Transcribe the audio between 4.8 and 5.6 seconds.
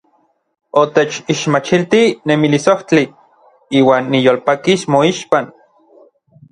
moixpan.